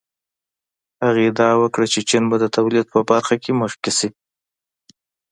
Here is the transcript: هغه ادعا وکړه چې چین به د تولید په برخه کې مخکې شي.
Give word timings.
هغه 1.05 1.21
ادعا 1.29 1.53
وکړه 1.59 1.85
چې 1.93 1.99
چین 2.09 2.23
به 2.29 2.35
د 2.39 2.45
تولید 2.55 2.85
په 2.93 2.99
برخه 3.09 3.35
کې 3.43 3.51
مخکې 3.61 3.91
شي. 3.97 4.09